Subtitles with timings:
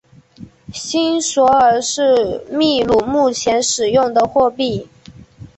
[0.73, 4.87] 新索尔是秘鲁目前使用的货币。